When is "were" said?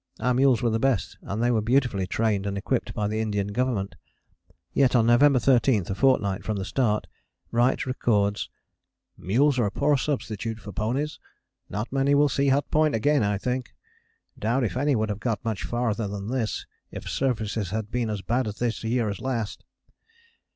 0.63-0.69, 1.51-1.61